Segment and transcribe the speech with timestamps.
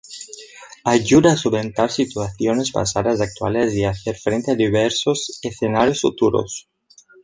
[0.93, 6.67] Ayuda a solventar situaciones pasadas, actuales y hacer frente a diversos escenarios futuros.